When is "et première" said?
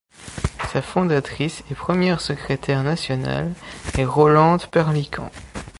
1.69-2.21